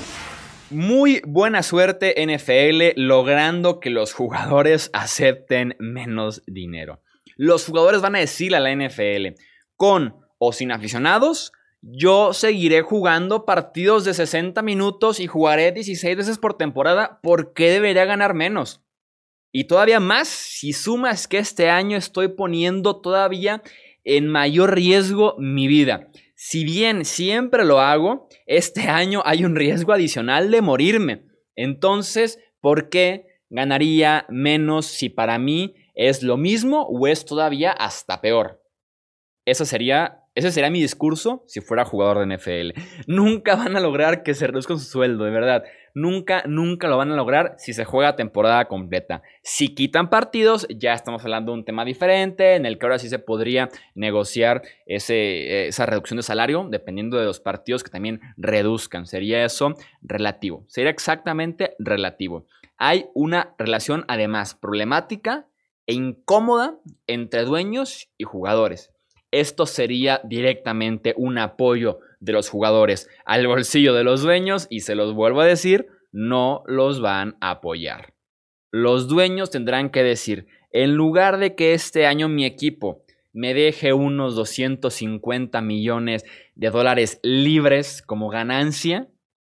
Muy 0.73 1.21
buena 1.27 1.63
suerte 1.63 2.15
NFL 2.17 2.99
logrando 2.99 3.79
que 3.79 3.91
los 3.91 4.15
jugadores 4.15 4.89
acepten 4.95 5.77
menos 5.79 6.43
dinero. 6.47 7.03
Los 7.37 7.67
jugadores 7.67 8.01
van 8.01 8.17
a 8.17 8.21
decirle 8.21 8.57
a 8.57 8.61
la 8.61 8.75
NFL, 8.75 9.39
con 9.77 10.17
o 10.39 10.53
sin 10.53 10.73
aficionados, 10.73 11.53
yo 11.83 12.33
seguiré 12.33 12.81
jugando 12.81 13.45
partidos 13.45 14.05
de 14.05 14.15
60 14.15 14.63
minutos 14.63 15.21
y 15.21 15.27
jugaré 15.27 15.73
16 15.73 16.17
veces 16.17 16.39
por 16.39 16.55
temporada. 16.55 17.21
¿Por 17.23 17.53
qué 17.53 17.71
debería 17.71 18.07
ganar 18.07 18.33
menos? 18.33 18.81
Y 19.51 19.65
todavía 19.65 20.01
más 20.01 20.29
si 20.29 20.73
sumas 20.73 21.29
que 21.29 21.37
este 21.37 21.69
año 21.69 21.99
estoy 21.99 22.29
poniendo 22.29 23.01
todavía 23.01 23.63
en 24.05 24.27
mayor 24.29 24.75
riesgo 24.75 25.35
mi 25.39 25.67
vida. 25.67 26.09
Si 26.45 26.65
bien 26.65 27.05
siempre 27.05 27.65
lo 27.65 27.79
hago, 27.79 28.27
este 28.47 28.81
año 28.89 29.23
hay 29.25 29.45
un 29.45 29.55
riesgo 29.55 29.93
adicional 29.93 30.51
de 30.51 30.61
morirme. 30.61 31.25
Entonces, 31.55 32.41
¿por 32.61 32.89
qué 32.89 33.27
ganaría 33.49 34.27
menos 34.29 34.87
si 34.87 35.09
para 35.09 35.39
mí 35.39 35.77
es 35.95 36.25
lo 36.25 36.37
mismo 36.37 36.83
o 36.83 37.07
es 37.07 37.25
todavía 37.25 37.71
hasta 37.71 38.21
peor? 38.21 38.61
Eso 39.47 39.65
sería 39.65 40.22
ese 40.35 40.51
sería 40.51 40.71
mi 40.71 40.81
discurso 40.81 41.45
si 41.47 41.61
fuera 41.61 41.85
jugador 41.85 42.27
de 42.27 42.37
NFL. 42.37 42.81
Nunca 43.07 43.55
van 43.55 43.77
a 43.77 43.81
lograr 43.81 44.23
que 44.23 44.35
se 44.35 44.47
reduzca 44.47 44.75
su 44.75 44.85
sueldo, 44.85 45.25
de 45.25 45.31
verdad. 45.31 45.65
Nunca, 45.95 46.43
nunca 46.47 46.89
lo 46.89 46.97
van 46.97 47.13
a 47.13 47.17
lograr 47.17 47.55
si 47.59 47.75
se 47.75 47.85
juega 47.85 48.17
temporada 48.17 48.67
completa. 48.67 49.23
Si 49.43 49.75
quitan 49.75 50.09
partidos, 50.09 50.67
ya 50.71 50.95
estamos 50.95 51.23
hablando 51.23 51.53
de 51.53 51.59
un 51.59 51.65
tema 51.67 51.85
diferente, 51.85 52.55
en 52.55 52.65
el 52.65 52.79
que 52.79 52.87
ahora 52.87 52.99
sí 52.99 53.11
se 53.11 53.19
podría 53.19 53.69
negociar 53.95 54.63
ese, 54.87 55.67
esa 55.69 55.85
reducción 55.85 56.17
de 56.17 56.23
salario, 56.23 56.67
dependiendo 56.71 57.19
de 57.19 57.27
los 57.27 57.41
partidos 57.41 57.85
que 57.85 57.91
también 57.91 58.21
reduzcan. 58.39 59.05
Sería 59.05 59.45
eso 59.45 59.75
relativo. 60.01 60.65
Sería 60.67 60.91
exactamente 60.91 61.75
relativo. 61.79 62.47
Hay 62.79 63.07
una 63.13 63.55
relación 63.59 64.07
además 64.09 64.55
problemática 64.55 65.47
e 65.87 65.93
incómoda 65.93 66.79
entre 67.07 67.45
dueños 67.45 68.09
y 68.17 68.25
jugadores 68.25 68.93
esto 69.33 69.67
sería 69.67 70.21
directamente 70.25 71.15
un 71.17 71.39
apoyo 71.39 71.99
de 72.21 72.33
los 72.33 72.49
jugadores 72.49 73.09
al 73.25 73.47
bolsillo 73.47 73.95
de 73.95 74.05
los 74.05 74.23
dueños 74.23 74.69
y 74.71 74.81
se 74.81 74.95
los 74.95 75.15
vuelvo 75.15 75.41
a 75.41 75.47
decir, 75.47 75.89
no 76.13 76.63
los 76.67 77.01
van 77.01 77.37
a 77.41 77.51
apoyar. 77.51 78.15
Los 78.71 79.09
dueños 79.09 79.51
tendrán 79.51 79.91
que 79.91 80.03
decir, 80.03 80.47
en 80.71 80.95
lugar 80.95 81.39
de 81.39 81.55
que 81.55 81.75
este 81.75 82.07
año 82.07 82.29
mi 82.29 82.45
equipo 82.45 83.03
me 83.33 83.55
deje 83.55 83.93
unos 83.93 84.35
250 84.37 85.61
millones 85.63 86.25
de 86.55 86.71
dólares 86.71 87.19
libres 87.23 88.03
como 88.03 88.29
ganancia, 88.29 89.09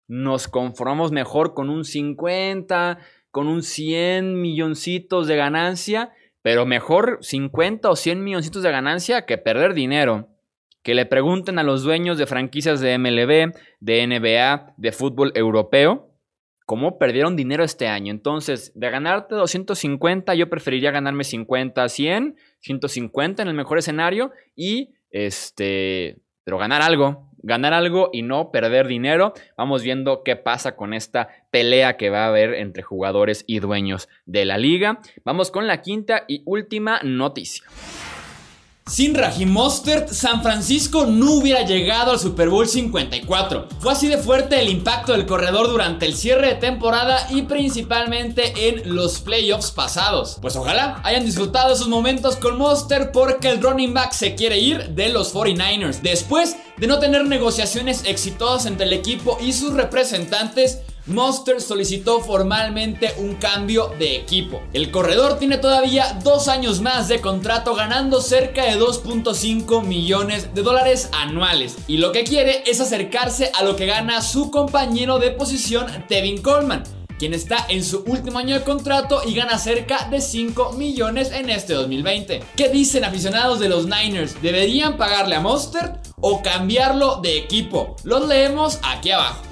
nos 0.08 0.48
conformamos 0.48 1.12
mejor 1.12 1.54
con 1.54 1.70
un 1.70 1.86
50, 1.86 3.00
con 3.32 3.48
un 3.48 3.64
100 3.64 4.42
milloncitos 4.42 5.28
de 5.28 5.36
ganancia 5.36 6.12
pero 6.41 6.65
mejor 6.65 7.19
50 7.22 7.89
o 7.89 7.96
100 7.96 8.24
milloncitos 8.24 8.63
de 8.63 8.72
ganancia 8.72 9.25
que 9.25 9.38
perder 9.38 9.74
dinero. 9.74 10.29
Que 10.81 10.96
le 10.96 11.05
pregunten 11.05 11.60
a 11.60 11.63
los 11.63 11.84
dueños 11.84 12.17
de 12.17 12.25
franquicias 12.25 12.79
de 12.79 12.98
MLB, 12.98 13.53
de 13.81 14.08
NBA, 14.08 14.75
de 14.77 14.91
fútbol 14.93 15.34
europeo, 15.36 16.10
cómo 16.65 16.98
perdieron 16.98 17.36
dinero 17.36 17.63
este 17.63 17.88
año. 17.88 18.12
Entonces, 18.12 18.72
de 18.75 18.89
ganarte 18.89 19.36
250, 19.36 20.36
yo 20.36 20.50
preferiría 20.50 20.91
ganarme 20.91 21.24
50, 21.25 21.89
100, 21.89 22.38
150 22.60 23.41
en 23.41 23.48
el 23.50 23.55
mejor 23.55 23.79
escenario 23.79 24.31
y 24.55 24.93
este, 25.12 26.22
pero 26.43 26.58
ganar 26.58 26.81
algo, 26.81 27.29
ganar 27.41 27.74
algo 27.74 28.10
y 28.13 28.22
no 28.22 28.51
perder 28.51 28.88
dinero. 28.88 29.34
Vamos 29.58 29.84
viendo 29.84 30.24
qué 30.24 30.36
pasa 30.36 30.75
con 30.75 30.93
esta 30.93 31.29
pelea 31.51 31.98
que 31.98 32.10
va 32.10 32.25
a 32.25 32.27
haber 32.27 32.53
entre 32.53 32.84
jugadores 32.84 33.43
y 33.48 33.60
dueños 33.60 34.10
de 34.25 34.46
la 34.46 34.58
liga. 34.58 35.00
Vamos 35.24 35.51
con 35.51 35.67
la 35.67 35.81
quinta 35.81 36.25
y 36.27 36.43
última 36.46 37.00
noticia. 37.03 37.65
Sin 38.89 39.13
Raheem 39.13 39.51
Mostert, 39.51 40.10
San 40.10 40.41
Francisco 40.41 41.05
no 41.05 41.34
hubiera 41.34 41.62
llegado 41.62 42.12
al 42.12 42.19
Super 42.19 42.50
Bowl 42.50 42.67
54. 42.67 43.67
Fue 43.79 43.91
así 43.91 44.08
de 44.08 44.17
fuerte 44.17 44.60
el 44.60 44.67
impacto 44.67 45.12
del 45.12 45.27
corredor 45.27 45.69
durante 45.69 46.08
el 46.08 46.15
cierre 46.15 46.48
de 46.48 46.55
temporada 46.55 47.27
y 47.29 47.43
principalmente 47.43 48.67
en 48.67 48.96
los 48.96 49.19
playoffs 49.19 49.69
pasados. 49.69 50.39
Pues 50.41 50.55
ojalá 50.55 51.01
hayan 51.03 51.24
disfrutado 51.24 51.72
esos 51.72 51.88
momentos 51.88 52.36
con 52.36 52.58
Mostert 52.58 53.12
porque 53.12 53.50
el 53.50 53.62
running 53.62 53.93
back 53.93 54.12
se 54.12 54.34
quiere 54.34 54.58
ir 54.58 54.89
de 54.89 55.10
los 55.10 55.36
49ers. 55.36 56.01
Después 56.01 56.58
de 56.77 56.88
no 56.88 56.98
tener 56.98 57.25
negociaciones 57.25 58.01
exitosas 58.05 58.65
entre 58.65 58.88
el 58.88 58.93
equipo 58.93 59.38
y 59.39 59.53
sus 59.53 59.74
representantes, 59.74 60.79
Monster 61.10 61.60
solicitó 61.60 62.22
formalmente 62.22 63.13
un 63.18 63.36
cambio 63.36 63.92
de 64.00 64.16
equipo. 64.16 64.62
El 64.74 64.92
corredor 64.92 65.39
tiene 65.39 65.58
todavía 65.58 66.20
dos 66.24 66.48
años 66.48 66.82
más 66.82 67.08
de 67.08 67.20
contrato 67.20 67.75
ganando 67.75 68.22
cerca 68.22 68.63
de 68.66 68.80
2.5 68.80 69.84
millones 69.84 70.54
de 70.54 70.62
dólares 70.62 71.10
anuales 71.12 71.78
y 71.88 71.98
lo 71.98 72.12
que 72.12 72.24
quiere 72.24 72.63
es 72.66 72.80
acercarse 72.80 73.51
a 73.58 73.63
lo 73.63 73.75
que 73.75 73.86
gana 73.86 74.22
su 74.22 74.51
compañero 74.51 75.20
de 75.20 75.32
posición 75.32 75.88
Tevin 76.08 76.42
Coleman 76.42 76.84
quien 77.20 77.34
está 77.34 77.66
en 77.68 77.84
su 77.84 78.04
último 78.08 78.39
año 78.39 78.56
de 78.56 78.63
contrato 78.63 79.22
y 79.25 79.36
gana 79.36 79.58
cerca 79.58 80.08
de 80.10 80.22
5 80.22 80.72
millones 80.74 81.32
en 81.34 81.50
este 81.50 81.74
2020. 81.74 82.42
¿Qué 82.56 82.70
dicen 82.70 83.04
aficionados 83.04 83.60
de 83.60 83.68
los 83.68 83.86
Niners? 83.86 84.42
¿Deberían 84.42 84.96
pagarle 84.96 85.36
a 85.36 85.42
Monster 85.42 86.00
o 86.22 86.42
cambiarlo 86.42 87.18
de 87.18 87.38
equipo? 87.38 87.98
Los 88.06 88.25
leemos 88.25 88.80
aquí 88.84 89.12
abajo. 89.12 89.49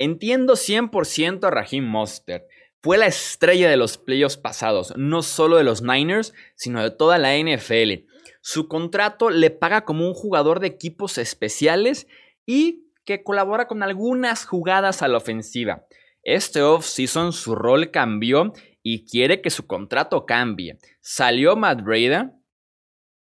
Entiendo 0.00 0.54
100% 0.54 1.46
a 1.46 1.50
Raheem 1.50 1.84
Mostert. 1.84 2.48
Fue 2.80 2.96
la 2.96 3.04
estrella 3.04 3.68
de 3.68 3.76
los 3.76 3.98
playoffs 3.98 4.38
pasados, 4.38 4.94
no 4.96 5.20
solo 5.20 5.58
de 5.58 5.64
los 5.64 5.82
Niners, 5.82 6.32
sino 6.54 6.82
de 6.82 6.90
toda 6.90 7.18
la 7.18 7.36
NFL. 7.36 8.06
Su 8.40 8.66
contrato 8.66 9.28
le 9.28 9.50
paga 9.50 9.84
como 9.84 10.06
un 10.06 10.14
jugador 10.14 10.60
de 10.60 10.68
equipos 10.68 11.18
especiales 11.18 12.06
y 12.46 12.86
que 13.04 13.22
colabora 13.22 13.68
con 13.68 13.82
algunas 13.82 14.46
jugadas 14.46 15.02
a 15.02 15.08
la 15.08 15.18
ofensiva. 15.18 15.84
Este 16.22 16.62
off-season 16.62 17.34
su 17.34 17.54
rol 17.54 17.90
cambió 17.90 18.54
y 18.82 19.04
quiere 19.04 19.42
que 19.42 19.50
su 19.50 19.66
contrato 19.66 20.24
cambie. 20.24 20.78
Salió 21.02 21.56
Matt 21.56 21.82
Breda, 21.82 22.34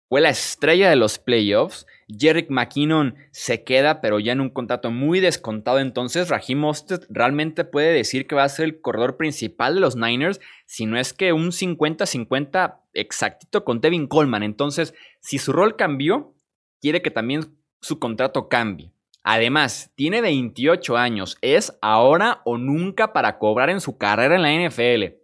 fue 0.10 0.22
la 0.22 0.30
estrella 0.30 0.90
de 0.90 0.96
los 0.96 1.20
playoffs 1.20 1.86
Jerick 2.08 2.50
McKinnon 2.50 3.16
se 3.32 3.64
queda, 3.64 4.02
pero 4.02 4.20
ya 4.20 4.34
en 4.34 4.42
un 4.42 4.50
contrato 4.50 4.92
muy 4.92 5.20
descontado. 5.20 5.80
Entonces, 5.80 6.30
Raheem 6.30 6.60
Mostert 6.60 7.06
realmente 7.10 7.64
puede 7.66 7.94
decir 7.94 8.28
que 8.28 8.36
va 8.36 8.44
a 8.44 8.50
ser 8.50 8.66
el 8.66 8.82
corredor 8.82 9.18
principal 9.18 9.76
de 9.76 9.82
los 9.82 9.96
Niners, 9.96 10.40
si 10.66 10.86
no 10.86 10.98
es 10.98 11.14
que 11.14 11.34
un 11.34 11.52
50-50 11.52 12.80
exactito 12.94 13.64
con 13.64 13.82
Tevin 13.82 14.08
Coleman. 14.08 14.44
Entonces, 14.44 14.94
si 15.20 15.38
su 15.38 15.52
rol 15.54 15.76
cambió, 15.76 16.36
quiere 16.82 17.02
que 17.02 17.12
también 17.12 17.58
su 17.82 18.00
contrato 18.00 18.50
cambie. 18.50 18.92
Además, 19.24 19.92
tiene 19.96 20.22
28 20.22 20.98
años, 20.98 21.38
es 21.42 21.78
ahora 21.82 22.42
o 22.44 22.58
nunca 22.58 23.14
para 23.14 23.40
cobrar 23.40 23.70
en 23.70 23.80
su 23.80 23.98
carrera 23.98 24.36
en 24.36 24.42
la 24.42 24.70
NFL. 24.70 25.16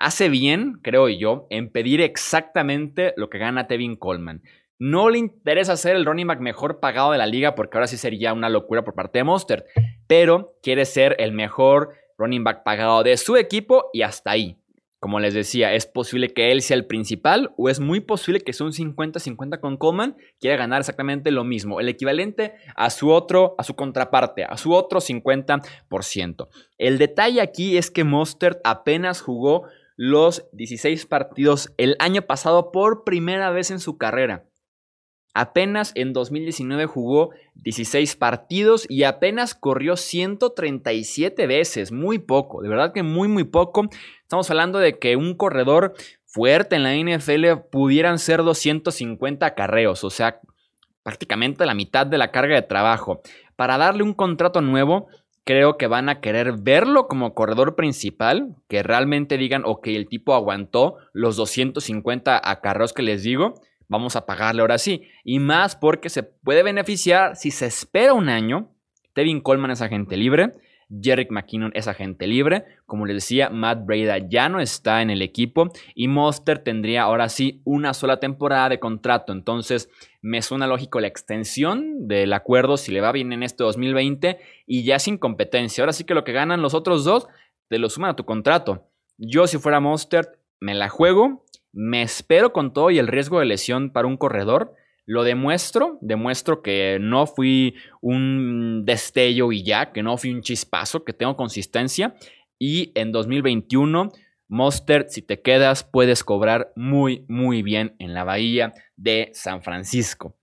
Hace 0.00 0.28
bien, 0.28 0.80
creo 0.82 1.08
yo, 1.08 1.46
en 1.50 1.70
pedir 1.70 2.00
exactamente 2.00 3.12
lo 3.16 3.30
que 3.30 3.38
gana 3.38 3.68
Tevin 3.68 3.96
Coleman. 3.96 4.42
No 4.80 5.10
le 5.10 5.18
interesa 5.18 5.76
ser 5.76 5.94
el 5.94 6.06
running 6.06 6.26
back 6.26 6.40
mejor 6.40 6.80
pagado 6.80 7.12
de 7.12 7.18
la 7.18 7.26
liga 7.26 7.54
porque 7.54 7.76
ahora 7.76 7.86
sí 7.86 7.98
sería 7.98 8.32
una 8.32 8.48
locura 8.48 8.82
por 8.82 8.94
parte 8.94 9.18
de 9.18 9.24
Monster, 9.24 9.66
pero 10.06 10.54
quiere 10.62 10.86
ser 10.86 11.16
el 11.18 11.32
mejor 11.32 11.90
running 12.16 12.44
back 12.44 12.62
pagado 12.62 13.02
de 13.02 13.18
su 13.18 13.36
equipo 13.36 13.90
y 13.92 14.00
hasta 14.00 14.30
ahí. 14.30 14.56
Como 14.98 15.20
les 15.20 15.34
decía, 15.34 15.74
es 15.74 15.84
posible 15.84 16.32
que 16.32 16.50
él 16.50 16.62
sea 16.62 16.78
el 16.78 16.86
principal 16.86 17.52
o 17.58 17.68
es 17.68 17.78
muy 17.78 18.00
posible 18.00 18.40
que 18.40 18.54
sea 18.54 18.64
un 18.64 18.72
50-50 18.72 19.60
con 19.60 19.76
Coleman, 19.76 20.16
quiera 20.40 20.56
ganar 20.56 20.80
exactamente 20.80 21.30
lo 21.30 21.44
mismo, 21.44 21.78
el 21.78 21.88
equivalente 21.90 22.54
a 22.74 22.88
su 22.88 23.10
otro, 23.10 23.56
a 23.58 23.64
su 23.64 23.76
contraparte, 23.76 24.44
a 24.44 24.56
su 24.56 24.72
otro 24.72 25.00
50%. 25.00 26.48
El 26.78 26.96
detalle 26.96 27.42
aquí 27.42 27.76
es 27.76 27.90
que 27.90 28.04
Mostert 28.04 28.60
apenas 28.64 29.20
jugó 29.20 29.64
los 29.96 30.48
16 30.52 31.04
partidos 31.04 31.74
el 31.76 31.96
año 31.98 32.22
pasado 32.22 32.72
por 32.72 33.04
primera 33.04 33.50
vez 33.50 33.70
en 33.70 33.80
su 33.80 33.98
carrera. 33.98 34.46
Apenas 35.32 35.92
en 35.94 36.12
2019 36.12 36.86
jugó 36.86 37.30
16 37.54 38.16
partidos 38.16 38.84
y 38.88 39.04
apenas 39.04 39.54
corrió 39.54 39.96
137 39.96 41.46
veces, 41.46 41.92
muy 41.92 42.18
poco, 42.18 42.62
de 42.62 42.68
verdad 42.68 42.92
que 42.92 43.04
muy 43.04 43.28
muy 43.28 43.44
poco. 43.44 43.88
Estamos 44.22 44.50
hablando 44.50 44.80
de 44.80 44.98
que 44.98 45.14
un 45.14 45.34
corredor 45.34 45.94
fuerte 46.26 46.76
en 46.76 46.82
la 46.82 46.94
NFL 46.96 47.68
pudieran 47.70 48.18
ser 48.18 48.42
250 48.42 49.54
carreos, 49.54 50.02
o 50.02 50.10
sea, 50.10 50.40
prácticamente 51.04 51.64
la 51.64 51.74
mitad 51.74 52.06
de 52.06 52.18
la 52.18 52.32
carga 52.32 52.56
de 52.56 52.62
trabajo. 52.62 53.20
Para 53.54 53.78
darle 53.78 54.02
un 54.02 54.14
contrato 54.14 54.60
nuevo, 54.62 55.06
creo 55.44 55.76
que 55.76 55.86
van 55.86 56.08
a 56.08 56.20
querer 56.20 56.54
verlo 56.58 57.06
como 57.06 57.34
corredor 57.34 57.76
principal, 57.76 58.56
que 58.68 58.82
realmente 58.82 59.38
digan, 59.38 59.62
ok, 59.64 59.86
el 59.88 60.08
tipo 60.08 60.34
aguantó 60.34 60.96
los 61.12 61.36
250 61.36 62.40
acarreos 62.42 62.92
que 62.92 63.02
les 63.02 63.22
digo 63.22 63.54
vamos 63.90 64.16
a 64.16 64.24
pagarle 64.24 64.62
ahora 64.62 64.78
sí. 64.78 65.02
Y 65.24 65.40
más 65.40 65.76
porque 65.76 66.08
se 66.08 66.22
puede 66.22 66.62
beneficiar 66.62 67.36
si 67.36 67.50
se 67.50 67.66
espera 67.66 68.14
un 68.14 68.30
año. 68.30 68.70
Tevin 69.12 69.40
Coleman 69.40 69.72
es 69.72 69.82
agente 69.82 70.16
libre. 70.16 70.54
Jerick 71.02 71.30
McKinnon 71.30 71.72
es 71.74 71.88
agente 71.88 72.26
libre. 72.26 72.64
Como 72.86 73.04
les 73.04 73.16
decía, 73.16 73.50
Matt 73.50 73.84
Breda 73.84 74.18
ya 74.18 74.48
no 74.48 74.60
está 74.60 75.02
en 75.02 75.10
el 75.10 75.22
equipo. 75.22 75.72
Y 75.94 76.06
Monster 76.06 76.60
tendría 76.60 77.02
ahora 77.02 77.28
sí 77.28 77.60
una 77.64 77.92
sola 77.92 78.20
temporada 78.20 78.68
de 78.68 78.78
contrato. 78.78 79.32
Entonces, 79.32 79.90
me 80.22 80.40
suena 80.40 80.68
lógico 80.68 81.00
la 81.00 81.08
extensión 81.08 82.06
del 82.06 82.32
acuerdo 82.32 82.76
si 82.76 82.92
le 82.92 83.00
va 83.00 83.10
bien 83.10 83.32
en 83.32 83.42
este 83.42 83.64
2020 83.64 84.38
y 84.66 84.84
ya 84.84 85.00
sin 85.00 85.18
competencia. 85.18 85.82
Ahora 85.82 85.92
sí 85.92 86.04
que 86.04 86.14
lo 86.14 86.24
que 86.24 86.32
ganan 86.32 86.62
los 86.62 86.74
otros 86.74 87.04
dos, 87.04 87.26
te 87.68 87.78
lo 87.78 87.90
suman 87.90 88.10
a 88.10 88.16
tu 88.16 88.24
contrato. 88.24 88.86
Yo, 89.18 89.48
si 89.48 89.58
fuera 89.58 89.80
Monster, 89.80 90.38
me 90.60 90.74
la 90.74 90.88
juego 90.88 91.44
me 91.72 92.02
espero 92.02 92.52
con 92.52 92.72
todo 92.72 92.90
y 92.90 92.98
el 92.98 93.08
riesgo 93.08 93.38
de 93.38 93.46
lesión 93.46 93.90
para 93.90 94.08
un 94.08 94.16
corredor. 94.16 94.74
Lo 95.06 95.24
demuestro, 95.24 95.98
demuestro 96.00 96.62
que 96.62 96.98
no 97.00 97.26
fui 97.26 97.74
un 98.00 98.84
destello 98.84 99.50
y 99.52 99.64
ya, 99.64 99.92
que 99.92 100.02
no 100.02 100.16
fui 100.16 100.32
un 100.32 100.42
chispazo, 100.42 101.04
que 101.04 101.12
tengo 101.12 101.36
consistencia. 101.36 102.14
Y 102.58 102.92
en 102.94 103.10
2021, 103.10 104.10
Monster, 104.48 105.06
si 105.08 105.22
te 105.22 105.40
quedas, 105.40 105.84
puedes 105.84 106.24
cobrar 106.24 106.72
muy, 106.76 107.24
muy 107.28 107.62
bien 107.62 107.94
en 107.98 108.14
la 108.14 108.24
bahía 108.24 108.72
de 108.96 109.30
San 109.32 109.62
Francisco. 109.62 110.39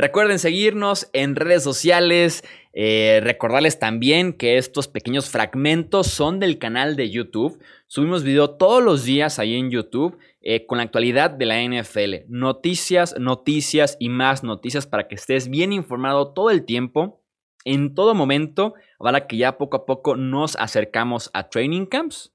Recuerden 0.00 0.38
seguirnos 0.38 1.10
en 1.12 1.36
redes 1.36 1.62
sociales. 1.62 2.42
Eh, 2.72 3.20
recordarles 3.22 3.78
también 3.78 4.32
que 4.32 4.56
estos 4.56 4.88
pequeños 4.88 5.28
fragmentos 5.28 6.06
son 6.06 6.40
del 6.40 6.58
canal 6.58 6.96
de 6.96 7.10
YouTube. 7.10 7.62
Subimos 7.86 8.24
video 8.24 8.48
todos 8.48 8.82
los 8.82 9.04
días 9.04 9.38
ahí 9.38 9.56
en 9.56 9.70
YouTube 9.70 10.16
eh, 10.40 10.64
con 10.64 10.78
la 10.78 10.84
actualidad 10.84 11.28
de 11.28 11.44
la 11.44 11.62
NFL. 11.62 12.30
Noticias, 12.30 13.14
noticias 13.18 13.98
y 14.00 14.08
más 14.08 14.42
noticias 14.42 14.86
para 14.86 15.06
que 15.06 15.16
estés 15.16 15.50
bien 15.50 15.70
informado 15.70 16.32
todo 16.32 16.48
el 16.48 16.64
tiempo, 16.64 17.22
en 17.66 17.94
todo 17.94 18.14
momento, 18.14 18.72
para 18.98 19.26
que 19.26 19.36
ya 19.36 19.58
poco 19.58 19.76
a 19.76 19.84
poco 19.84 20.16
nos 20.16 20.56
acercamos 20.56 21.28
a 21.34 21.50
training 21.50 21.84
camps 21.84 22.32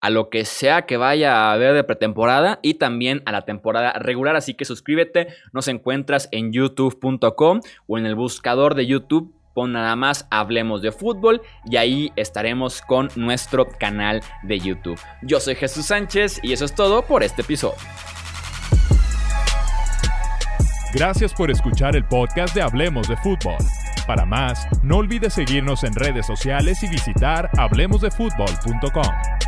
a 0.00 0.10
lo 0.10 0.30
que 0.30 0.44
sea 0.44 0.82
que 0.82 0.96
vaya 0.96 1.34
a 1.34 1.52
haber 1.52 1.74
de 1.74 1.84
pretemporada 1.84 2.58
y 2.62 2.74
también 2.74 3.22
a 3.26 3.32
la 3.32 3.42
temporada 3.42 3.92
regular. 3.94 4.36
Así 4.36 4.54
que 4.54 4.64
suscríbete, 4.64 5.28
nos 5.52 5.68
encuentras 5.68 6.28
en 6.32 6.52
youtube.com 6.52 7.60
o 7.86 7.98
en 7.98 8.06
el 8.06 8.14
buscador 8.14 8.74
de 8.74 8.86
YouTube. 8.86 9.32
Pon 9.54 9.72
nada 9.72 9.96
más 9.96 10.28
Hablemos 10.30 10.82
de 10.82 10.92
Fútbol 10.92 11.40
y 11.64 11.76
ahí 11.76 12.12
estaremos 12.16 12.82
con 12.82 13.08
nuestro 13.16 13.66
canal 13.66 14.20
de 14.42 14.58
YouTube. 14.58 15.00
Yo 15.22 15.40
soy 15.40 15.54
Jesús 15.54 15.86
Sánchez 15.86 16.40
y 16.42 16.52
eso 16.52 16.66
es 16.66 16.74
todo 16.74 17.02
por 17.02 17.22
este 17.22 17.40
episodio. 17.40 17.78
Gracias 20.92 21.32
por 21.32 21.50
escuchar 21.50 21.96
el 21.96 22.04
podcast 22.04 22.54
de 22.54 22.62
Hablemos 22.62 23.08
de 23.08 23.16
Fútbol. 23.16 23.56
Para 24.06 24.24
más, 24.24 24.68
no 24.82 24.98
olvides 24.98 25.34
seguirnos 25.34 25.84
en 25.84 25.94
redes 25.94 26.26
sociales 26.26 26.82
y 26.82 26.88
visitar 26.88 27.50
hablemosdefutbol.com. 27.56 29.45